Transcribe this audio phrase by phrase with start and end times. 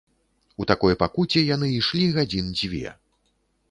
[0.63, 2.87] У такой пакуце яны ішлі гадзін дзве.